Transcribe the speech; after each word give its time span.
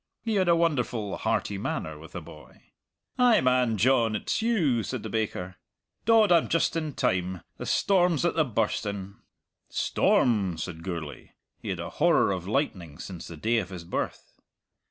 He 0.23 0.33
had 0.33 0.47
a 0.49 0.55
wonderful 0.55 1.15
hearty 1.15 1.59
manner 1.59 1.95
with 1.99 2.15
a 2.15 2.21
boy. 2.21 2.63
"Ay 3.19 3.39
man, 3.39 3.77
John, 3.77 4.15
it's 4.15 4.41
you," 4.41 4.81
said 4.81 5.03
the 5.03 5.09
baker. 5.11 5.57
"Dod, 6.05 6.31
I'm 6.31 6.47
just 6.49 6.75
in 6.75 6.93
time. 6.95 7.43
The 7.57 7.67
storm's 7.67 8.25
at 8.25 8.33
the 8.33 8.43
burstin'!" 8.43 9.17
"Storm!" 9.69 10.57
said 10.57 10.81
Gourlay. 10.81 11.33
He 11.59 11.69
had 11.69 11.79
a 11.79 11.91
horror 11.91 12.31
of 12.31 12.47
lightning 12.47 12.97
since 12.97 13.27
the 13.27 13.37
day 13.37 13.59
of 13.59 13.69
his 13.69 13.83
birth. 13.83 14.33